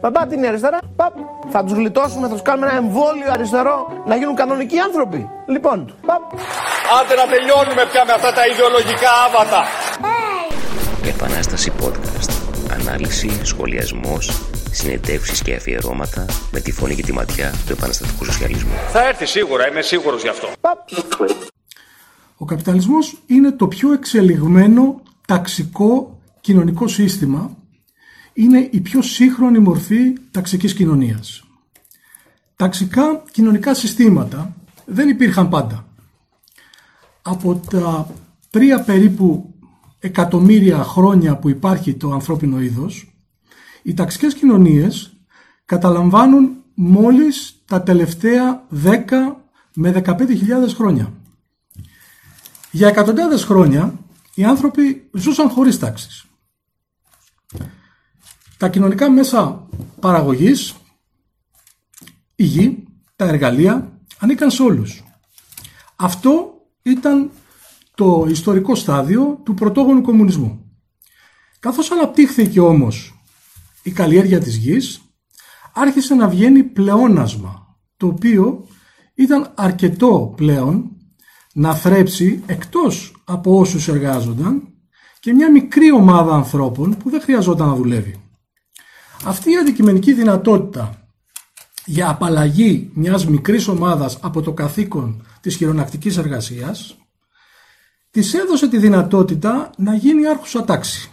Παπά 0.00 0.26
την 0.26 0.46
αριστερά, 0.46 0.78
παπ. 0.96 1.12
Θα 1.50 1.64
τους 1.64 1.72
γλιτώσουμε, 1.72 2.28
θα 2.28 2.32
τους 2.32 2.42
κάνουμε 2.42 2.66
ένα 2.66 2.76
εμβόλιο 2.76 3.30
αριστερό 3.30 4.02
να 4.06 4.16
γίνουν 4.16 4.34
κανονικοί 4.34 4.78
άνθρωποι. 4.78 5.28
Λοιπόν, 5.48 5.94
παπ. 6.06 6.22
Άντε 7.00 7.14
να 7.14 7.26
τελειώνουμε 7.26 7.86
πια 7.90 8.04
με 8.04 8.12
αυτά 8.12 8.32
τα 8.32 8.46
ιδεολογικά 8.46 9.10
άβατα. 9.26 9.62
Επανάσταση 11.04 11.72
podcast. 11.82 12.30
Ανάλυση, 12.70 13.40
σχολιασμός, 13.42 14.42
συνεντεύξεις 14.70 15.42
και 15.42 15.54
αφιερώματα 15.54 16.24
με 16.50 16.60
τη 16.60 16.72
φωνή 16.72 16.94
και 16.94 17.02
τη 17.02 17.12
ματιά 17.12 17.52
του 17.66 17.72
επαναστατικού 17.72 18.24
σοσιαλισμού. 18.24 18.72
Θα 18.92 19.06
έρθει 19.08 19.26
σίγουρα, 19.26 19.68
είμαι 19.68 19.82
σίγουρος 19.82 20.22
γι' 20.22 20.28
αυτό. 20.28 20.48
Ο 22.36 22.44
καπιταλισμός 22.44 23.18
είναι 23.26 23.52
το 23.52 23.66
πιο 23.66 23.92
εξελιγμένο 23.92 25.02
ταξικό 25.26 26.18
κοινωνικό 26.40 26.88
σύστημα. 26.88 27.50
Είναι 28.38 28.68
η 28.70 28.80
πιο 28.80 29.02
σύγχρονη 29.02 29.58
μορφή 29.58 30.12
ταξικής 30.30 30.74
κοινωνίας. 30.74 31.44
Ταξικά 32.56 33.22
κοινωνικά 33.30 33.74
συστήματα 33.74 34.56
δεν 34.84 35.08
υπήρχαν 35.08 35.48
πάντα. 35.48 35.86
Από 37.22 37.62
τα 37.70 38.08
τρία 38.50 38.80
περίπου 38.80 39.54
εκατομμύρια 39.98 40.82
χρόνια 40.82 41.36
που 41.36 41.48
υπάρχει 41.48 41.94
το 41.94 42.12
ανθρώπινο 42.12 42.60
είδος, 42.60 43.16
οι 43.82 43.94
ταξικές 43.94 44.34
κοινωνίες 44.34 45.16
καταλαμβάνουν 45.64 46.56
μόλις 46.74 47.62
τα 47.64 47.82
τελευταία 47.82 48.66
10 48.84 49.46
με 49.74 49.90
15.000 49.90 50.74
χρόνια. 50.74 51.12
Για 52.70 52.88
εκατοντάδες 52.88 53.44
χρόνια 53.44 53.98
οι 54.34 54.44
άνθρωποι 54.44 55.08
ζούσαν 55.12 55.48
χωρίς 55.48 55.78
τάξεις. 55.78 56.25
Τα 58.58 58.68
κοινωνικά 58.68 59.10
μέσα 59.10 59.68
παραγωγής, 60.00 60.74
η 62.34 62.44
γη, 62.44 62.84
τα 63.16 63.24
εργαλεία 63.24 64.00
ανήκαν 64.18 64.50
σε 64.50 64.62
όλους. 64.62 65.04
Αυτό 65.96 66.54
ήταν 66.82 67.30
το 67.94 68.26
ιστορικό 68.28 68.74
στάδιο 68.74 69.40
του 69.44 69.54
πρωτόγονου 69.54 70.02
κομμουνισμού. 70.02 70.70
Καθώς 71.58 71.90
αναπτύχθηκε 71.90 72.60
όμως 72.60 73.20
η 73.82 73.90
καλλιέργεια 73.90 74.40
της 74.40 74.56
γης, 74.56 75.00
άρχισε 75.74 76.14
να 76.14 76.28
βγαίνει 76.28 76.62
πλεόνασμα, 76.62 77.76
το 77.96 78.06
οποίο 78.06 78.66
ήταν 79.14 79.52
αρκετό 79.54 80.32
πλέον 80.36 80.90
να 81.54 81.74
θρέψει 81.74 82.42
εκτός 82.46 83.22
από 83.24 83.58
όσους 83.58 83.88
εργάζονταν 83.88 84.68
και 85.20 85.32
μια 85.32 85.50
μικρή 85.50 85.92
ομάδα 85.92 86.34
ανθρώπων 86.34 86.96
που 86.96 87.10
δεν 87.10 87.20
χρειαζόταν 87.20 87.68
να 87.68 87.74
δουλεύει. 87.74 88.25
Αυτή 89.24 89.50
η 89.50 89.56
αντικειμενική 89.56 90.12
δυνατότητα 90.12 91.08
για 91.84 92.08
απαλλαγή 92.08 92.90
μιας 92.94 93.26
μικρής 93.26 93.68
ομάδας 93.68 94.18
από 94.20 94.42
το 94.42 94.52
καθήκον 94.52 95.26
της 95.40 95.56
χειρονακτικής 95.56 96.16
εργασίας 96.16 96.96
της 98.10 98.34
έδωσε 98.34 98.68
τη 98.68 98.78
δυνατότητα 98.78 99.70
να 99.76 99.94
γίνει 99.94 100.26
άρχουσα 100.26 100.64
τάξη. 100.64 101.10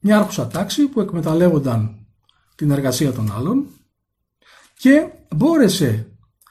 Μια 0.00 0.18
άρχουσα 0.18 0.46
τάξη 0.46 0.86
που 0.86 1.00
εκμεταλλεύονταν 1.00 2.06
την 2.54 2.70
εργασία 2.70 3.12
των 3.12 3.32
άλλων 3.36 3.66
και 4.78 5.08
μπόρεσε 5.36 6.06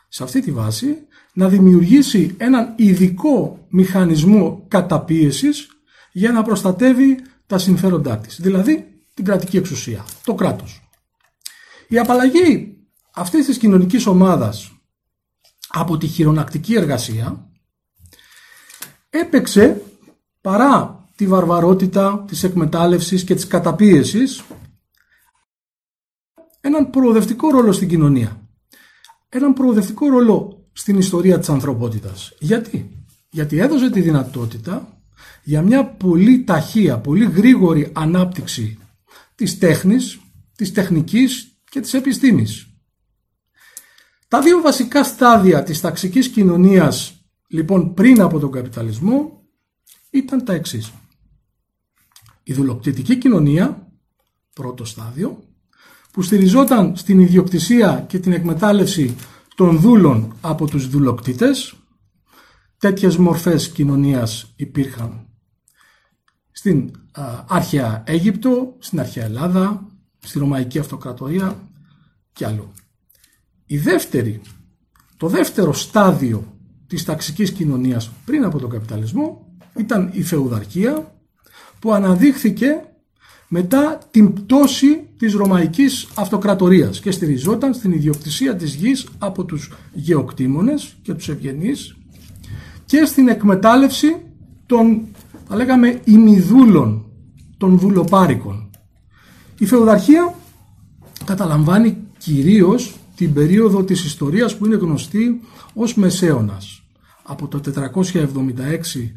σε 0.08 0.24
αυτή 0.24 0.42
τη 0.42 0.52
βάση 0.52 0.98
να 1.34 1.48
δημιουργήσει 1.48 2.36
έναν 2.38 2.74
ειδικό 2.78 3.66
μηχανισμό 3.70 4.66
καταπίεσης 4.68 5.68
για 6.12 6.32
να 6.32 6.42
προστατεύει 6.44 7.20
τα 7.48 7.58
συμφέροντά 7.58 8.18
της, 8.18 8.42
δηλαδή 8.42 8.91
την 9.22 9.30
κρατική 9.30 9.58
εξουσία, 9.58 10.06
το 10.24 10.34
κράτος. 10.34 10.82
Η 11.88 11.98
απαλλαγή 11.98 12.78
αυτής 13.14 13.46
της 13.46 13.58
κοινωνικής 13.58 14.06
ομάδας 14.06 14.72
από 15.68 15.98
τη 15.98 16.08
χειρονακτική 16.08 16.76
εργασία 16.76 17.50
έπαιξε 19.10 19.82
παρά 20.42 21.06
τη 21.16 21.28
βαρβαρότητα 21.28 22.24
της 22.28 22.44
εκμετάλλευσης 22.44 23.24
και 23.24 23.36
της 23.36 23.48
καταπίεσης 23.48 24.44
έναν 26.62 26.90
προοδευτικό 26.90 27.50
ρόλο 27.50 27.72
στην 27.72 27.88
κοινωνία. 27.88 28.42
Έναν 29.30 29.54
προοδευτικό 29.54 30.08
ρόλο 30.08 30.66
στην 30.74 30.98
ιστορία 30.98 31.40
της 31.40 31.50
ανθρωπότητας. 31.50 32.34
Γιατί; 32.40 33.06
Γιατί 33.30 33.60
έδωσε 33.60 33.90
τη 33.90 34.02
δυνατότητα 34.02 35.02
για 35.44 35.62
μια 35.62 35.86
πολύ 35.86 36.44
ταχεία, 36.44 36.98
πολύ 36.98 37.26
γρήγορη 37.26 37.92
ανάπτυξη 37.94 38.76
της 39.42 39.58
τέχνης, 39.58 40.20
της 40.56 40.72
τεχνικής 40.72 41.58
και 41.70 41.80
της 41.80 41.94
επιστήμης. 41.94 42.68
Τα 44.28 44.42
δύο 44.42 44.62
βασικά 44.62 45.04
στάδια 45.04 45.64
της 45.64 45.82
ταξικής 45.82 46.28
κοινωνίας 46.28 47.26
λοιπόν 47.48 47.94
πριν 47.94 48.22
από 48.22 48.40
τον 48.40 48.52
καπιταλισμό 48.52 49.42
ήταν 50.10 50.46
τα 50.46 50.54
εξής. 50.54 50.92
Η 52.44 52.54
δουλοκτητική 52.54 53.18
κοινωνία, 53.18 53.92
πρώτο 54.54 54.86
στάδιο, 54.86 55.44
που 56.12 56.22
στηριζόταν 56.22 56.96
στην 56.96 57.20
ιδιοκτησία 57.20 58.06
και 58.08 58.20
την 58.20 58.32
εκμετάλλευση 58.32 59.16
των 59.56 59.80
δούλων 59.80 60.36
από 60.42 60.66
τους 60.68 60.90
δουλοκτήτες. 60.90 61.76
Τέτοιες 62.78 63.18
μορφές 63.18 63.70
κοινωνίας 63.70 64.54
υπήρχαν 64.56 65.31
στην 66.62 66.92
αρχαία 67.48 68.04
Αίγυπτο, 68.06 68.76
στην 68.80 69.00
αρχαία 69.00 69.24
Ελλάδα, 69.24 69.88
στη 70.20 70.40
Ρωμαϊκή 70.40 70.80
Αυτοκρατορία 70.80 71.70
και 72.34 72.46
αλλού. 72.46 72.72
Η 73.66 73.78
δεύτερη, 73.78 74.42
το 75.18 75.28
δεύτερο 75.28 75.74
στάδιο 75.74 76.58
της 76.88 77.04
ταξικής 77.04 77.52
κοινωνίας 77.52 78.12
πριν 78.26 78.44
από 78.44 78.60
τον 78.60 78.70
καπιταλισμό 78.70 79.56
ήταν 79.78 80.10
η 80.14 80.24
φεουδαρχία 80.24 81.16
που 81.80 81.94
αναδείχθηκε 81.94 82.84
μετά 83.48 83.98
την 84.12 84.34
πτώση 84.34 85.10
της 85.18 85.34
Ρωμαϊκής 85.34 86.08
Αυτοκρατορίας 86.16 87.00
και 87.00 87.12
στηριζόταν 87.12 87.74
στην 87.74 87.92
ιδιοκτησία 87.92 88.56
της 88.56 88.74
γης 88.74 89.08
από 89.18 89.46
τους 89.46 89.72
γεωκτήμονες 89.94 90.96
και 91.02 91.14
τους 91.14 91.30
ευγενείς 91.30 91.96
και 92.86 93.06
στην 93.06 93.28
εκμετάλλευση 93.28 94.16
των, 94.66 95.08
θα 95.54 95.58
λέγαμε, 95.58 96.02
ημιδούλων, 96.04 97.06
των 97.58 97.80
δουλοπάρικων. 97.80 98.70
Η 99.58 99.66
φεουδαρχία 99.66 100.36
καταλαμβάνει 101.26 101.98
κυρίως 102.18 102.96
την 103.16 103.34
περίοδο 103.34 103.84
της 103.84 104.06
ιστορίας 104.06 104.58
που 104.58 104.66
είναι 104.66 104.76
γνωστή 104.76 105.42
ως 105.74 105.96
Μεσαίωνας 105.96 106.84
από 107.24 107.48
το 107.48 107.60
476 107.60 109.12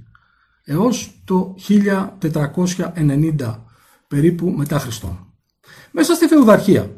έως 0.65 1.23
το 1.25 1.55
1490 1.69 3.65
περίπου 4.09 4.51
μετά 4.51 4.79
Χριστόν. 4.79 5.33
Μέσα 5.91 6.15
στη 6.15 6.27
φεουδαρχία 6.27 6.91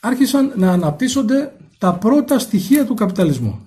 άρχισαν 0.00 0.52
να 0.56 0.72
αναπτύσσονται 0.72 1.56
τα 1.78 1.94
πρώτα 1.94 2.38
στοιχεία 2.38 2.86
του 2.86 2.94
καπιταλισμού. 2.94 3.60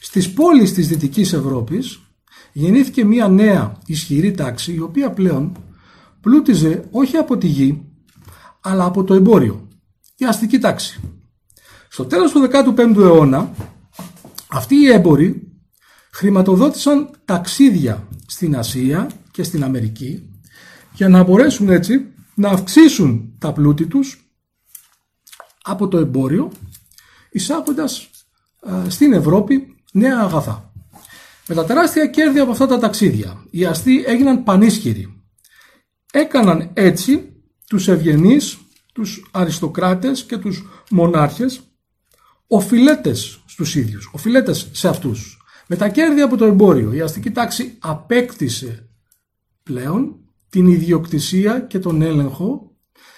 Στις 0.00 0.32
πόλεις 0.32 0.72
της 0.72 0.88
Δυτικής 0.88 1.32
Ευρώπης 1.32 2.00
γεννήθηκε 2.52 3.04
μια 3.04 3.28
νέα 3.28 3.78
ισχυρή 3.86 4.30
τάξη 4.30 4.74
η 4.74 4.80
οποία 4.80 5.10
πλέον 5.10 5.56
πλούτιζε 6.20 6.88
όχι 6.90 7.16
από 7.16 7.38
τη 7.38 7.46
γη 7.46 7.82
αλλά 8.60 8.84
από 8.84 9.04
το 9.04 9.14
εμπόριο, 9.14 9.68
η 10.16 10.24
αστική 10.24 10.58
τάξη. 10.58 11.00
Στο 11.88 12.04
τέλος 12.04 12.32
του 12.32 12.48
15ου 12.52 12.96
αιώνα 12.96 13.54
αυτοί 14.48 14.74
οι 14.74 14.90
έμποροι 14.90 15.52
χρηματοδότησαν 16.12 17.10
ταξίδια 17.24 18.08
στην 18.26 18.56
Ασία 18.56 19.10
και 19.30 19.42
στην 19.42 19.64
Αμερική 19.64 20.30
για 20.92 21.08
να 21.08 21.22
μπορέσουν 21.22 21.68
έτσι 21.68 22.06
να 22.34 22.48
αυξήσουν 22.48 23.34
τα 23.38 23.52
πλούτη 23.52 23.86
τους 23.86 24.32
από 25.62 25.88
το 25.88 25.98
εμπόριο 25.98 26.52
εισάγοντας 27.30 28.10
στην 28.88 29.12
Ευρώπη 29.12 29.76
νέα 29.92 30.18
αγαθά. 30.18 30.71
Με 31.54 31.58
τα 31.58 31.64
τεράστια 31.64 32.06
κέρδη 32.06 32.38
από 32.38 32.50
αυτά 32.50 32.66
τα 32.66 32.78
ταξίδια 32.78 33.44
οι 33.50 33.64
αστεί 33.64 34.04
έγιναν 34.06 34.42
πανίσχυροι. 34.42 35.22
Έκαναν 36.12 36.70
έτσι 36.74 37.32
τους 37.68 37.88
ευγενείς, 37.88 38.58
τους 38.92 39.28
αριστοκράτες 39.30 40.22
και 40.22 40.36
τους 40.36 40.64
μονάρχες 40.90 41.60
οφειλέτες 42.46 43.42
στους 43.46 43.74
ίδιους, 43.74 44.10
οφειλέτες 44.12 44.68
σε 44.72 44.88
αυτούς. 44.88 45.38
Με 45.66 45.76
τα 45.76 45.88
κέρδη 45.88 46.20
από 46.20 46.36
το 46.36 46.44
εμπόριο 46.44 46.92
η 46.92 47.00
αστική 47.00 47.30
τάξη 47.30 47.76
απέκτησε 47.78 48.88
πλέον 49.62 50.16
την 50.48 50.66
ιδιοκτησία 50.66 51.60
και 51.60 51.78
τον 51.78 52.02
έλεγχο 52.02 52.76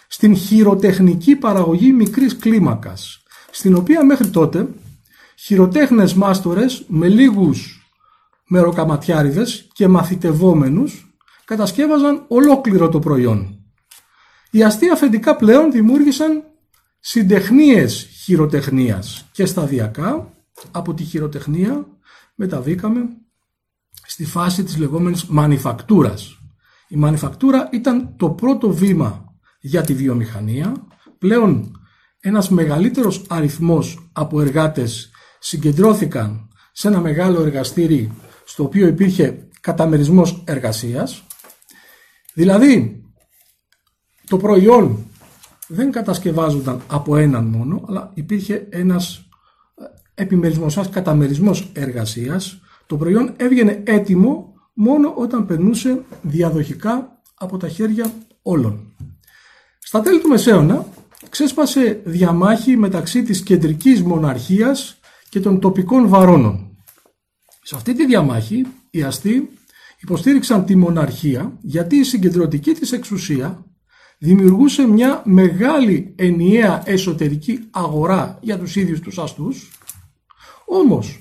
στην 0.08 0.36
χειροτεχνική 0.36 1.36
παραγωγή 1.36 1.92
μικρής 1.92 2.36
κλίμακας, 2.36 3.22
στην 3.50 3.74
οποία 3.74 4.04
μέχρι 4.04 4.28
τότε 4.28 4.68
χειροτέχνες 5.36 6.14
μάστορες 6.14 6.84
με 6.88 7.08
λίγους 7.08 7.78
μεροκαματιάριδες 8.48 9.68
και 9.72 9.88
μαθητευόμενους 9.88 11.16
κατασκεύαζαν 11.44 12.24
ολόκληρο 12.28 12.88
το 12.88 12.98
προϊόν. 12.98 13.58
Οι 14.50 14.62
αστεία 14.62 14.92
αφεντικά 14.92 15.36
πλέον 15.36 15.72
δημιούργησαν 15.72 16.42
συντεχνίες 17.00 18.08
χειροτεχνίας 18.22 19.28
και 19.32 19.46
σταδιακά 19.46 20.32
από 20.70 20.94
τη 20.94 21.04
χειροτεχνία 21.04 21.86
μεταβήκαμε 22.34 23.08
στη 24.06 24.24
φάση 24.24 24.64
της 24.64 24.76
λεγόμενης 24.76 25.24
μανιφακτούρας. 25.24 26.38
Η 26.88 26.96
μανιφακτούρα 26.96 27.68
ήταν 27.72 28.16
το 28.16 28.30
πρώτο 28.30 28.70
βήμα 28.70 29.24
για 29.60 29.82
τη 29.82 29.94
βιομηχανία. 29.94 30.86
Πλέον 31.18 31.78
ένας 32.20 32.48
μεγαλύτερος 32.48 33.24
αριθμός 33.28 34.10
από 34.12 34.40
εργάτες 34.40 35.10
συγκεντρώθηκαν 35.38 36.48
σε 36.72 36.88
ένα 36.88 37.00
μεγάλο 37.00 37.42
εργαστήρι 37.42 38.12
στο 38.44 38.64
οποίο 38.64 38.86
υπήρχε 38.86 39.48
καταμερισμός 39.60 40.42
εργασίας. 40.46 41.22
Δηλαδή, 42.34 43.02
το 44.28 44.36
προϊόν 44.36 45.06
δεν 45.68 45.90
κατασκευάζονταν 45.90 46.82
από 46.86 47.16
έναν 47.16 47.44
μόνο, 47.44 47.84
αλλά 47.88 48.10
υπήρχε 48.14 48.66
ένας 48.70 49.28
ε, 49.74 50.22
επιμερισμός, 50.22 50.76
ένας 50.76 50.90
καταμερισμός 50.90 51.70
εργασίας. 51.72 52.60
Το 52.86 52.96
προϊόν 52.96 53.32
έβγαινε 53.36 53.82
έτοιμο 53.84 54.54
μόνο 54.74 55.14
όταν 55.16 55.46
περνούσε 55.46 56.04
διαδοχικά 56.22 57.22
από 57.34 57.56
τα 57.56 57.68
χέρια 57.68 58.12
όλων. 58.42 58.94
Στα 59.78 60.00
τέλη 60.00 60.20
του 60.20 60.28
Μεσαίωνα 60.28 60.86
ξέσπασε 61.28 62.00
διαμάχη 62.04 62.76
μεταξύ 62.76 63.22
της 63.22 63.42
κεντρικής 63.42 64.02
μοναρχίας 64.02 64.98
και 65.28 65.40
των 65.40 65.60
τοπικών 65.60 66.08
βαρώνων. 66.08 66.73
Σε 67.66 67.74
αυτή 67.76 67.94
τη 67.94 68.06
διαμάχη 68.06 68.66
οι 68.90 69.02
αστεί 69.02 69.50
υποστήριξαν 70.00 70.64
τη 70.64 70.76
μοναρχία 70.76 71.58
γιατί 71.60 71.96
η 71.96 72.04
συγκεντρωτική 72.04 72.72
της 72.72 72.92
εξουσία 72.92 73.66
δημιουργούσε 74.18 74.86
μια 74.86 75.22
μεγάλη 75.24 76.14
ενιαία 76.16 76.82
εσωτερική 76.84 77.68
αγορά 77.70 78.38
για 78.42 78.58
τους 78.58 78.76
ίδιους 78.76 79.00
τους 79.00 79.18
αστούς 79.18 79.70
όμως 80.66 81.20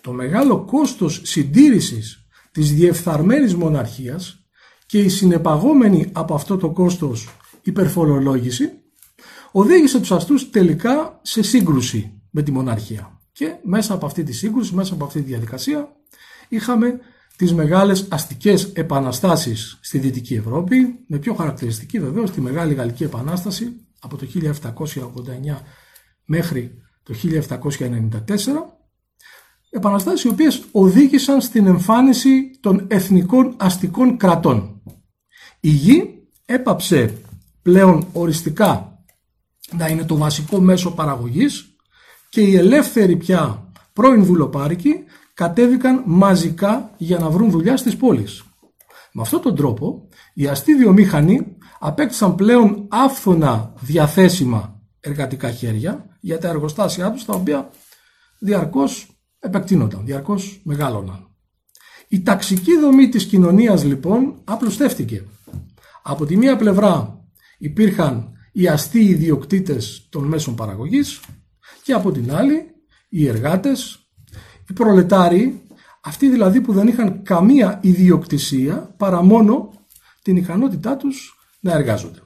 το 0.00 0.12
μεγάλο 0.12 0.64
κόστος 0.64 1.20
συντήρησης 1.24 2.26
της 2.52 2.72
διεφθαρμένης 2.74 3.54
μοναρχίας 3.54 4.46
και 4.86 4.98
η 4.98 5.08
συνεπαγόμενη 5.08 6.10
από 6.12 6.34
αυτό 6.34 6.56
το 6.56 6.70
κόστος 6.70 7.28
υπερφορολόγηση 7.62 8.70
οδήγησε 9.52 9.98
τους 9.98 10.12
αστούς 10.12 10.50
τελικά 10.50 11.20
σε 11.22 11.42
σύγκρουση 11.42 12.22
με 12.30 12.42
τη 12.42 12.52
μοναρχία. 12.52 13.18
Και 13.34 13.56
μέσα 13.62 13.94
από 13.94 14.06
αυτή 14.06 14.22
τη 14.22 14.32
σύγκρουση, 14.32 14.74
μέσα 14.74 14.94
από 14.94 15.04
αυτή 15.04 15.20
τη 15.20 15.26
διαδικασία 15.26 15.96
είχαμε 16.48 17.00
τις 17.36 17.54
μεγάλες 17.54 18.06
αστικές 18.10 18.64
επαναστάσεις 18.64 19.78
στη 19.80 19.98
Δυτική 19.98 20.34
Ευρώπη, 20.34 21.04
με 21.06 21.18
πιο 21.18 21.34
χαρακτηριστική 21.34 22.00
βεβαίως 22.00 22.30
τη 22.30 22.40
Μεγάλη 22.40 22.74
Γαλλική 22.74 23.04
Επανάσταση 23.04 23.86
από 24.00 24.16
το 24.16 24.26
1789 24.34 25.60
μέχρι 26.24 26.82
το 27.02 27.14
1794, 27.14 27.78
επαναστάσεις 29.70 30.24
οι 30.24 30.28
οποίες 30.28 30.64
οδήγησαν 30.72 31.40
στην 31.40 31.66
εμφάνιση 31.66 32.58
των 32.60 32.86
εθνικών 32.88 33.54
αστικών 33.58 34.16
κρατών. 34.16 34.82
Η 35.60 35.68
γη 35.68 36.28
έπαψε 36.44 37.18
πλέον 37.62 38.06
οριστικά 38.12 39.04
να 39.72 39.88
είναι 39.88 40.04
το 40.04 40.16
βασικό 40.16 40.60
μέσο 40.60 40.90
παραγωγής 40.90 41.73
και 42.34 42.40
οι 42.40 42.56
ελεύθεροι 42.56 43.16
πια 43.16 43.72
πρώην 43.92 44.24
δουλοπάρικοι 44.24 44.94
κατέβηκαν 45.34 46.02
μαζικά 46.06 46.90
για 46.96 47.18
να 47.18 47.30
βρουν 47.30 47.50
δουλειά 47.50 47.76
στις 47.76 47.96
πόλεις. 47.96 48.44
Με 49.12 49.22
αυτόν 49.22 49.40
τον 49.42 49.56
τρόπο 49.56 50.08
οι 50.34 50.46
αστεί 50.46 50.74
βιομήχανοι 50.74 51.56
απέκτησαν 51.78 52.34
πλέον 52.34 52.86
άφθονα 52.90 53.72
διαθέσιμα 53.80 54.80
εργατικά 55.00 55.50
χέρια 55.50 56.06
για 56.20 56.38
τα 56.38 56.48
εργοστάσια 56.48 57.10
τους 57.10 57.24
τα 57.24 57.34
οποία 57.34 57.70
διαρκώς 58.38 59.08
επεκτείνονταν, 59.38 60.04
διαρκώς 60.04 60.60
μεγάλωναν. 60.64 61.28
Η 62.08 62.22
ταξική 62.22 62.78
δομή 62.78 63.08
της 63.08 63.24
κοινωνίας 63.24 63.84
λοιπόν 63.84 64.40
απλουστεύτηκε. 64.44 65.24
Από 66.02 66.26
τη 66.26 66.36
μία 66.36 66.56
πλευρά 66.56 67.20
υπήρχαν 67.58 68.32
οι 68.52 68.68
αστεί 68.68 69.04
ιδιοκτήτες 69.04 70.08
των 70.10 70.24
μέσων 70.24 70.54
παραγωγής 70.54 71.20
και 71.84 71.92
από 71.92 72.12
την 72.12 72.34
άλλη 72.34 72.74
οι 73.08 73.28
εργάτες, 73.28 74.08
οι 74.68 74.72
προλετάριοι, 74.72 75.62
αυτοί 76.02 76.28
δηλαδή 76.28 76.60
που 76.60 76.72
δεν 76.72 76.88
είχαν 76.88 77.22
καμία 77.22 77.78
ιδιοκτησία 77.82 78.94
παρά 78.96 79.22
μόνο 79.22 79.70
την 80.22 80.36
ικανότητά 80.36 80.96
τους 80.96 81.38
να 81.60 81.72
εργάζονται. 81.72 82.18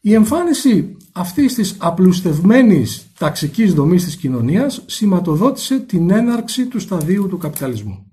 Η 0.00 0.14
εμφάνιση 0.14 0.96
αυτής 1.12 1.54
της 1.54 1.76
απλουστευμένης 1.78 3.12
ταξικής 3.18 3.74
δομής 3.74 4.04
της 4.04 4.16
κοινωνίας 4.16 4.82
σηματοδότησε 4.86 5.78
την 5.78 6.10
έναρξη 6.10 6.66
του 6.66 6.80
σταδίου 6.80 7.28
του 7.28 7.38
καπιταλισμού. 7.38 8.12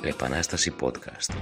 Επανάσταση 0.00 0.74
podcast. 0.80 1.34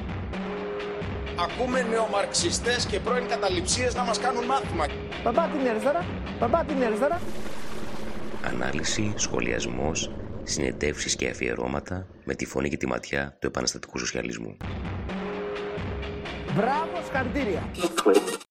Ακούμε 1.38 1.82
νεομαρξιστές 1.82 2.86
και 2.86 3.00
πρώην 3.00 3.28
καταληψίες 3.28 3.94
να 3.94 4.04
μας 4.04 4.18
κάνουν 4.18 4.44
μάθημα. 4.44 4.86
Μπαμπά 5.24 5.46
την 5.46 5.68
αριστερά, 5.68 6.04
μπαμπά 6.38 6.64
την 6.64 6.82
αριστερά; 6.82 7.20
Ανάλυση, 8.46 9.12
σχολιασμός, 9.16 10.10
συνεντεύξεις 10.42 11.16
και 11.16 11.28
αφιερώματα 11.28 12.06
με 12.24 12.34
τη 12.34 12.46
φωνή 12.46 12.68
και 12.68 12.76
τη 12.76 12.86
ματιά 12.86 13.36
του 13.40 13.46
επαναστατικού 13.46 13.98
σοσιαλισμού. 13.98 14.56
Μπράβο, 16.54 17.00
συγχαρητήρια. 17.04 17.62